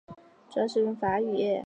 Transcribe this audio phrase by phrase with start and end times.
[0.49, 1.59] 主要使用法语。